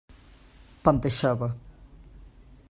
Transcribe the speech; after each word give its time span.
Panteixava. 0.87 1.51